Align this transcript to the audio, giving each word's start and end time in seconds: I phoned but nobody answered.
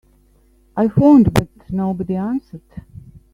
I 0.75 0.87
phoned 0.87 1.31
but 1.31 1.47
nobody 1.69 2.15
answered. 2.15 2.63